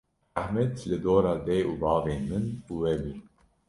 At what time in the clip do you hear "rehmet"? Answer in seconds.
0.37-0.75